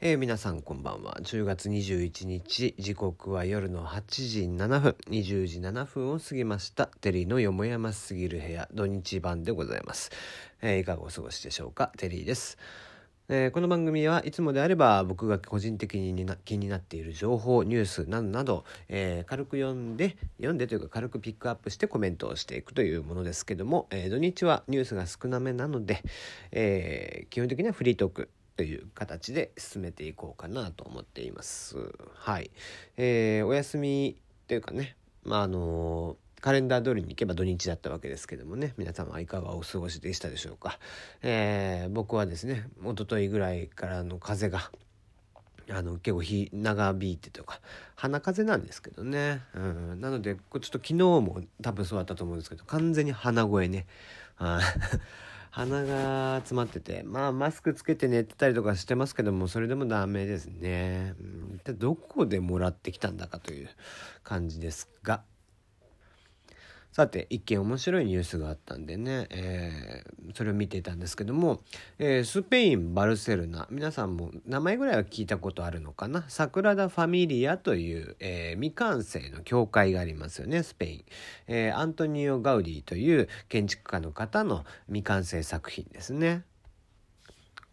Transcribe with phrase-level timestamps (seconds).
[0.00, 1.18] えー、皆さんこんばんは。
[1.22, 4.96] 10月21日時刻は夜の8時7分。
[5.08, 6.86] 20時7分を過ぎました。
[7.00, 10.10] テリーのよもやますぎる部屋土日版でございます、
[10.60, 11.92] えー、いかがお過ごしでしょうか？
[11.96, 12.58] テリーです。
[13.28, 26.02] えー、この番組はいつもであれば僕が個人的に気になっている情報ニュースなどなど、えー、軽く読んで読んでというか軽くピックアップしてコメントをしていくというものですけども、えー、土日はニュースが少なめなので、
[26.50, 31.76] え基本的にはフリートークという形で進めていこうかなと思っています。
[32.14, 32.50] はい。
[32.96, 40.78] えー、お休みというかね、まあ、あのカレンダー通りに行けば土日だったわけですけどもね皆様いかがお過ごしでしたでしょうか、
[41.22, 44.70] えー、僕はですね一昨日ぐらいからの風が
[45.70, 47.60] あの結構日長引いてとか
[47.96, 53.86] 鼻風なんですけどね、うん、なのでちょっと昨日も多分そうだったと思うんですけど完全に鼻声ね
[55.54, 63.68] 鼻が詰まっててまあマスクつけて寝てたりとかしてますけどもそれでもダメですね、うん、どこでもらってきたんだかという
[64.24, 65.22] 感じですが。
[66.94, 71.60] さて一見面白いニュースがあったんでね、えー、それを見てたんですけども、
[71.98, 73.66] えー、スペイン・バルセロナ。
[73.68, 76.24] 皆さんも名前ぐらいは聞いたことあるのかな？
[76.28, 81.04] サクラダ・ファミリアという、えー、未完成の教会がありますよねスペイン、
[81.48, 86.44] えアントニオ・ガウディという建築家の方の未完成作品ですね。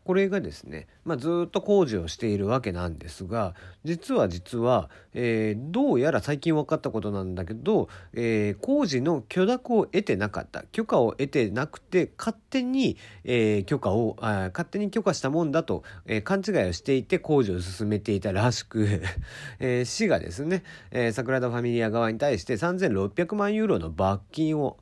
[0.04, 10.64] これがですね、まあ、ずっと工事をしているわけなんですが実は実は、えー、どうやら最近分かったことなんだけど、えー、工事の許諾を得てなかった。
[10.72, 19.02] 許可を得てなくて勝手に、えー、許可をあ勝手に許可したもんだと、えー、勘違いをしていて工事を進めていたらしく、
[19.60, 24.78] えー、市がですね、えー、桜田ファミリア側に対して3600万ユーロの罰金を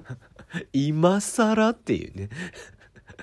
[0.72, 2.28] 今更っていうね。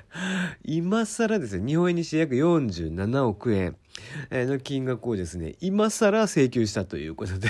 [0.64, 3.78] 今更ですね、日本円にして約47億円
[4.32, 7.50] の金額をですね、今更請求したということで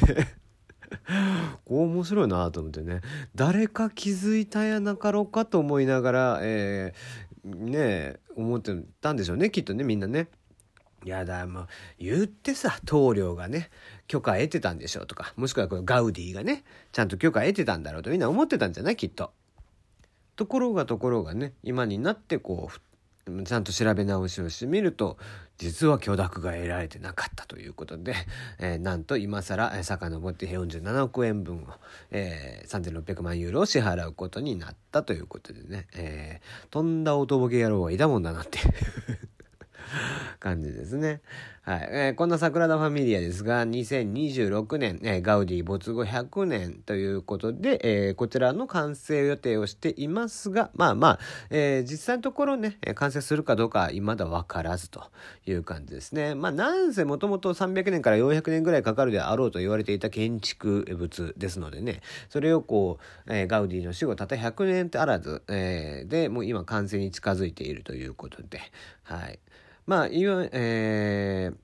[1.65, 3.01] こう面白いなと思ってね
[3.35, 10.27] 誰か気づいたやなかろうかと思いながら、えー、ね思ってたんでしょうねきっとねみんなね。
[11.05, 11.67] いやだもう
[11.99, 13.69] 言ってさ棟梁がね
[14.07, 19.33] 許可得てたんでしょうとかもしくはこのガウディがねちゃんと許可得てたんだろうとみんな思ってたんじゃないきっと。
[20.35, 25.17] ところがところがね今になってこうちゃんと調べ直しをしてみると
[25.57, 28.15] 実は許諾が得られてなかったということで、
[28.59, 31.67] えー、なんと今更遡って47億円分を、
[32.11, 38.59] えー、3600万ユーロを支払うことになったということでね、えー、とんだおとぼけ野郎はいたもんだなって
[40.39, 41.21] 感じですね。
[41.65, 41.89] はい。
[41.91, 55.03] えー、こんな桜田ファミリアですが、2026年、えー、ガウディ没後100年ということで、えー、こちらの完成予定をしていますが、まあまあ、えー、実際のところね、完成するかどうか未だ分からずと
[55.45, 56.35] いう感じですね。
[56.35, 68.59] まあ、なんせもともと300年から400年ぐらいかかるであろうと言われていた建築物ですのでね、それをこう、えー、ガウディの死後たった100年ってあらず、えー、で、もう今完成に近づいているということで、
[69.03, 69.39] はい。
[69.85, 71.57] まあ、いわえー、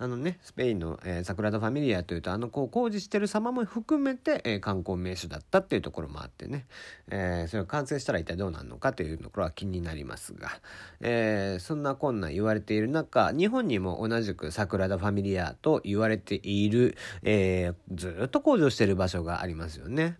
[0.00, 6.66] あのね、スペインの、えー、サグラダ・ファミリアというと、あの、こう、工事してる様も含めて、えー、観光名所だったっていうところもあってね、
[7.10, 10.50] えー、それが完成したら一体どうなるのかというところは気になりますが、
[11.00, 20.18] えー、そんなこんな言われている中、日本にも同じくサグラダ・ファミリアと言われている、えー、ずっと工事をしてる場所がありますよね。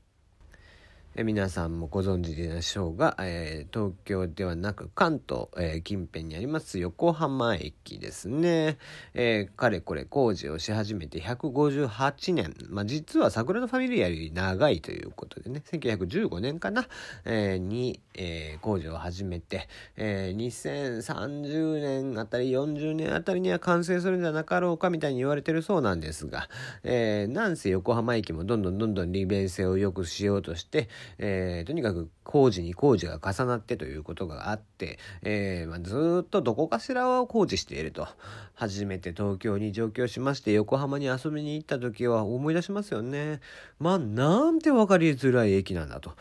[1.20, 8.78] え皆さんもご存知でしょうが、えー、東京ではなく関東、えー、近辺にあります横浜駅ですね、
[9.14, 16.86] えー、かれこれ工事をし始めて158年、まあ、実は桜のファミリアより長いということでね1915年かな、
[17.24, 26.48] え、に、え、工事を始めて、えー、2030年あたり40年あたりには完成するんじゃなかろうかみたいに言われてるそうなんですが、
[26.84, 30.88] え、なんせ横浜駅もどんどんどんどん利便性を良くしようとして、
[31.18, 38.06] えー、とにかく工事に工事が重なってということがあって、えー、まあ、ずっとどこかしらを工事していると。
[38.54, 43.40] 初めて東京に上京しまして横浜に遊びに行った時は思い出しますよね。
[43.78, 46.12] まあ、なんて分かりづらい駅なんだと。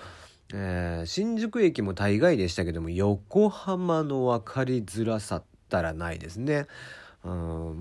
[0.54, 6.68] えー、新宿駅も大概でしたけども横浜の分かりづらさったらないですね。
[7.24, 7.32] うん、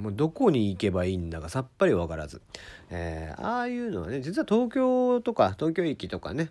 [0.03, 2.43] もうどこに行けばいいんだかさっぱり分からず、
[2.91, 6.51] えー、ああいうのはね実は東京とか東京駅とかね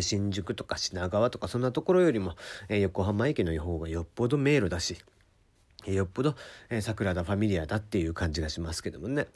[0.00, 2.36] 新宿とか品川とかそんなところよりも、
[2.68, 4.98] え、横浜駅の方がよっぽど迷路だし、
[5.86, 6.36] え、よっぽど、
[6.68, 9.26] え、桜田ファミリアだっていう感じがしますけどもね。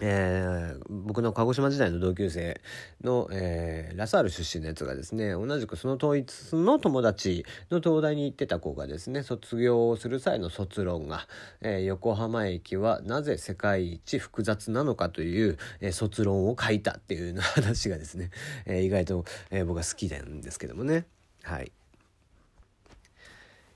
[0.00, 2.60] えー、僕の鹿児島時代の同級生
[3.04, 11.26] の、えー、ラサール出身のやつがですね同じくその統一の友達の東大に行ってた子がですね卒業をする際の卒論が、
[11.60, 18.30] えー、横浜駅はなぜ世界一複雑なのかという、え、卒論を書いたっていう話がですね、
[18.66, 21.06] え、意外と、え、僕は好きなんですけどもね
[21.42, 21.72] はい。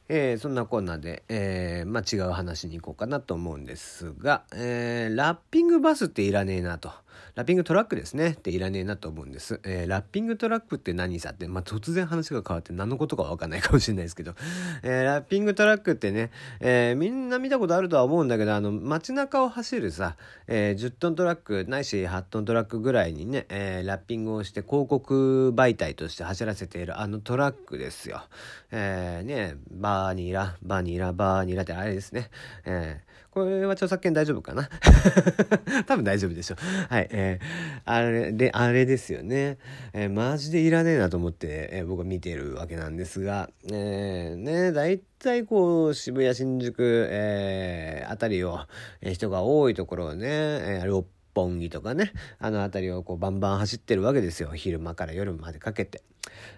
[0.08, 6.93] えー、そんなこんなで、えー、まあ、違う話に行こうかなと思うんですが、えー、ラッピングバスっていらねえなと。
[7.35, 9.61] ラッピングトラックですねっていらねえなと思うんです。
[9.65, 14.35] えー、ラッピングトラックって何さって、まあ、突然話が変わって何のことかわかんないかもしれないですけど、
[14.83, 16.31] えー、ラッピングトラックってね、
[16.61, 20.17] えー、みんな見たことあるとは思うんだけど、あの、街中を走るさ、
[20.47, 28.23] え10トントラック、ないし8トントラックぐらいにね、えラッピングをして広告媒体として走らせているあのトラックですよ。
[28.71, 32.31] えね、バーニラ、バーニラ、バーニラってあれですね。
[32.65, 33.01] え
[33.37, 34.67] これは著作権大丈夫かな？
[35.85, 36.59] 多分大丈夫でしょう。
[36.88, 37.09] はい。
[37.11, 39.59] えー、あれで、あれですよね。
[39.93, 48.61] えー、マジでいらねえなと思って、えー、僕は見てるわけなんですが、えー、ね、大体こう、渋谷、新宿、えー、あたりを、
[49.03, 51.06] えー、人が多いところをね、えー、六
[51.37, 54.50] 本木とかね、あの辺りをこうバンバン走ってるわけですよ。
[54.55, 56.03] 昼間から夜までかけて。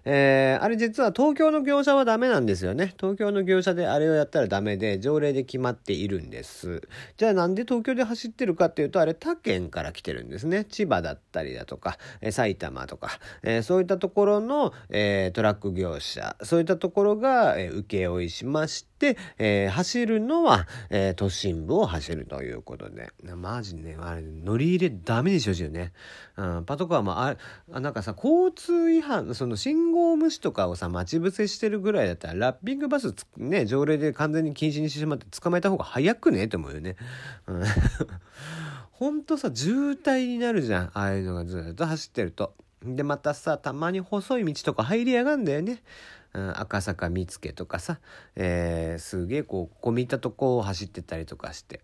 [0.05, 2.95] えー、あれ実は東京の業者はダメなんですよね。
[2.99, 6.89] 東京の業者であれをやったらダメで、条例で決まっているんです。
[7.17, 10.65] じゃあなんで東京で走ってるかっていうと、あれ他県から来てるんですね。
[10.65, 23.11] 千葉だったりだとか、え、埼玉とか、えー、そういったところの、えトラック業者、そういったところが、え請負いしまして、え走るのは、え都心部を走るということで。
[23.37, 25.93] マジね、あれ乗り入れダメにしてほしいよね。
[26.37, 27.37] うん、パトカーもあ、
[27.73, 36.45] あなんかさ、交通違反、その信号無視とかをさ、待ち伏せしてるぐらいだったら、ラッピングバスね、条例で完全に禁止にしてしまって捕まえた方が早くね？
[36.45, 36.97] って思うよね。
[37.47, 37.63] うん、
[38.93, 40.91] ほんとさ、渋滞になるじゃん。
[40.95, 42.55] ああいうのがずっと走ってると。
[42.83, 45.83] で、またさ、たまに細い道とか入りやがんだよね。
[46.35, 47.99] うん、赤坂見附とかさ、
[48.37, 51.81] えー、すげえこう、込み入ったとこを走ってたりとかして。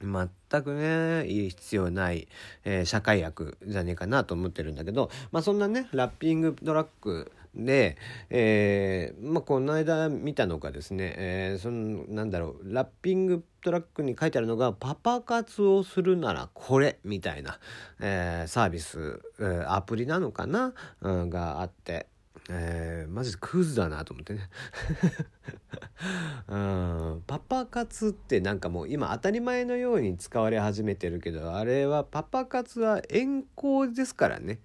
[0.00, 2.28] 全くね、いい必要ない、
[2.64, 7.96] えー、社会悪じゃねえかなと思ってるんだけど、まあそんなね、ラッピングトラックで、
[8.28, 17.58] えー、まあこの間見たのがですね、えー、その、なんだろう、ラッピングトラックに書いてあるのが、パパ活をするならこれ、みたいな、
[18.00, 22.06] えー、サービス、えー、アプリなのかな、うん、があって、
[22.48, 24.48] えー、マジクズだなと思ってね。
[26.48, 34.60] うんパパ活ってなんかもう今当たり前のように使われ始めてるけどあれはパパ活は遠行ですからね。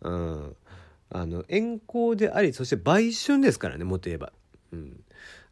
[0.00, 0.56] うん。
[1.10, 4.32] あの遠行でありそして売春ですからねもっと言えば。
[4.72, 5.04] うん。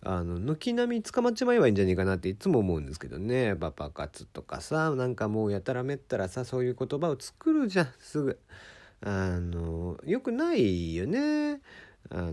[0.04, 3.54] あの軒並み捕まっちまえばいいんじゃねえかなっていつも思うんですけどね。
[3.56, 8.38] パパ活とかさなんかもうやたらめったらさそういう言葉を作るじゃんすぐ。
[9.02, 11.60] あのよくないよね。
[12.08, 12.32] あ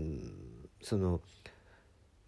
[0.80, 1.20] その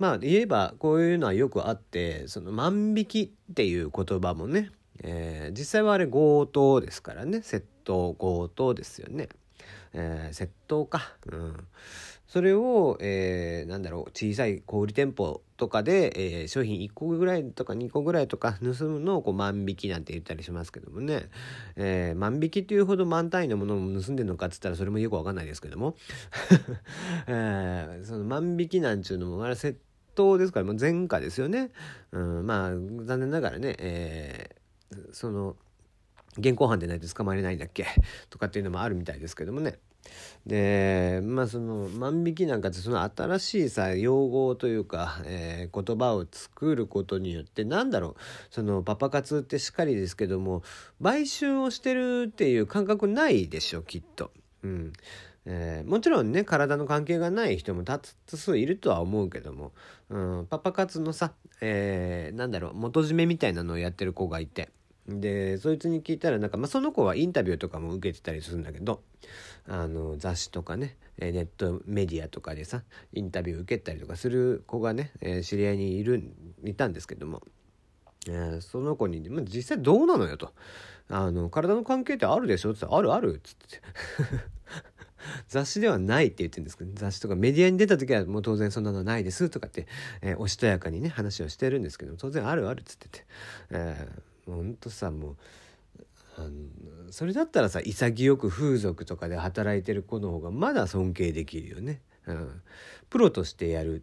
[0.02, 9.28] まあ言えばこういうのはよくあってその万引きっていう言葉もね、えー、実際はあれ強盗ですからね窃盗強盗ですよね。
[9.92, 11.12] えー、窃盗か。
[11.30, 11.66] うん
[12.32, 21.28] それを、えー、なんだろう小さい小売店舗とかで、えー、商品1個ぐらいとか2個ぐらいとか盗むのをこう万引きなんて言ったりしますけどもね、
[21.76, 25.94] えー、万引きっていうほど万単位のものを盗んでるのかっつったらそれもよくわかんないですけども、
[27.28, 29.76] えー、その万引きなんちゅうのもあれ窃
[30.14, 31.70] 盗ですからもう前科ですよね、
[32.12, 35.56] うん、まあ残念ながらね、えー、その
[36.38, 37.86] 現行犯でないと捕まれないんだっけ？
[38.30, 39.78] とかっていうのもあるみたいですけどもね。
[40.46, 48.14] でまあその万引きなんかってその新しいさ用語というか、えー、言葉を作ることによってなんだろう
[48.50, 50.62] そのパパ活ってしっかりですけども
[51.00, 54.32] 売春をしてるっていう感覚ないでしょきっと。
[54.64, 54.92] うん。
[55.44, 59.72] えー、もちろんね体の関係がない人も多数いるとは思うけども、
[60.08, 64.70] うん、パパ活のさ、えー、なんだろう元締めみたいなのをやってる子がいて。
[65.08, 69.02] でそいつに聞いたらなんか、まあ、その子はインタビューとかも受けてたりするんだけど
[69.66, 72.82] あの雑誌とかねネットメディアとかでさ
[73.12, 76.22] インタビュー受けたりとかする子がね、えー、知り合いにいる
[76.64, 77.42] いたんですけども、
[78.28, 80.52] えー、その子に、まあ、実際どうなのよと
[81.08, 83.80] あの体の関係ってあるでしょって言ったら「あるある」っつって
[85.52, 89.86] 雑誌ではないって言ってるんですけど雑誌とかメディアに出た時はもう当然そんなのないですとかって、
[90.22, 93.24] えー、おしとやかにね話をしてるんですけど当然あるあるっつってて、
[93.70, 95.36] えーほんとさもう
[96.36, 102.00] あのそれだったらさ潔く風俗とかで働いてる子の方がまだ尊敬できるよね。
[102.26, 102.62] うん、
[103.08, 104.02] プロとしてやる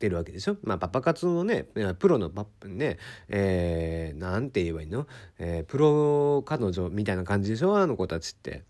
[0.00, 0.56] てるわけでしょ。
[0.64, 1.68] まあパパ活のね
[2.00, 2.98] プロのパップね
[3.28, 5.06] えー、なんて言えばいいの、
[5.38, 7.78] えー、プロ彼女みたいな感じでしょ？
[7.78, 8.64] あの子たちって。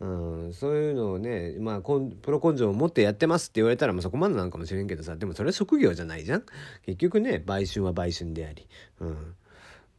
[0.00, 0.06] う
[0.48, 6.44] ん、そういうのをね、まあ、プロ根性を持ってやってますって言われたら、まあ、そこまでなんかもしれんけどさでもそれは職業じゃないじゃん。
[6.86, 8.68] 結局ね売春は売春であり、
[9.00, 9.34] うん、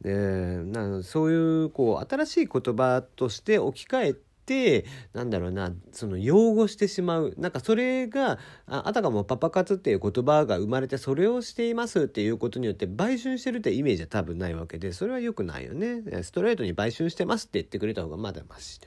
[0.02, 4.16] でなそういうこう新しい言葉として置き換え
[4.46, 7.34] てなんだろうなその擁護してしまう。
[7.36, 16.22] なんかそれがああたかもパパ活っていう言葉が生まれてそれをしていますっていうことによって売春してるってイメージは多分ないわけでそれは良くないよね。
[16.22, 18.80] ストレートに売春してますって言ってくれた方がまだマシ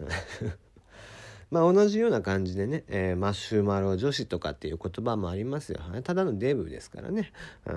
[1.50, 5.80] まあ同じような感じでね、えー、マシュマロ女子とかっていう言葉もありますよ。
[6.02, 7.32] ただのデブですからね。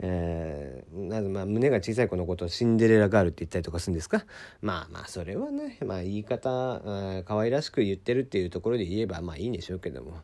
[0.00, 4.26] えー、まずまあ胸が小さい子のことをシンデレラガールって言ったりとかするんですか？
[4.62, 10.20] まあまあそれはね、まあ、言い方可愛らしく言ってるっていうところで言えばまあいいんでしょうけども、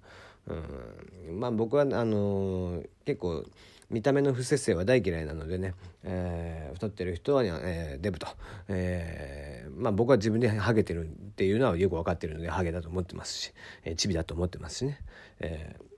[0.46, 3.44] うん、まあ僕はあのー、結構
[3.90, 8.26] 見た目の不摂生は大嫌いなのでね、えー、太ってる人は、えー、デブと、
[8.68, 13.52] えー、まあ僕は自分でハゲてるっていうのはよく分かってるのでハゲだと思ってますし、
[13.84, 15.00] えー、チビだと思ってますしね、
[15.40, 15.94] えー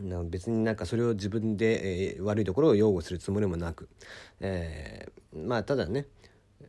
[0.00, 3.88] な別になんかそれを自分で、えー、悪いところを擁護するつもりもなく、
[4.40, 6.06] えー、まあただね、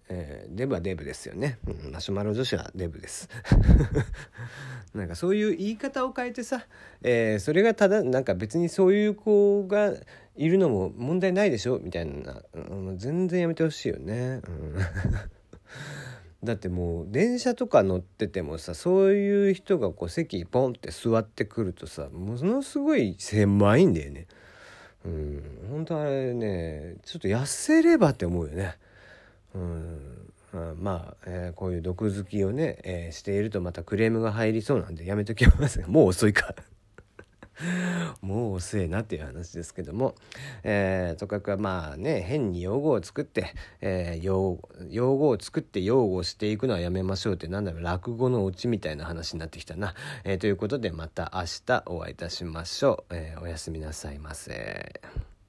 [0.10, 3.30] えー、デブはデブですよね、うん、マシュマロ女子はデブです。
[4.94, 6.68] なんかそういう言い方を変えてさ、
[7.02, 9.94] えー、それがただなんか別にそういう子が
[10.36, 11.80] いるのも問題ないでしょ？
[11.80, 12.60] みたいな、う
[12.92, 14.76] ん、全然やめてほしいよね、うん。
[16.44, 24.28] だってもう電車とか乗っててもさそういう人がこう席ポンって座ってくるとさものすごい狭いんだよね。
[25.06, 28.78] うん、本当あれねちょっと痩せればって思うよね。
[29.56, 36.54] うん、まあ、えー、こういう毒好きをね、えー、しているとまたクレームが入りそうなんでやめときますもう遅いか。
[38.22, 40.16] もう遅えなっていう話ですけども、
[40.64, 49.94] えー、とかくはまあね変に用語を作って、えー、用用語を作って擁護していくのはやめましょうってなんだろう落語のオチみたいな話になってきたな、
[50.24, 55.02] えー、ということでまた明日お会いいたしましょう、え、おやすみなさいませ。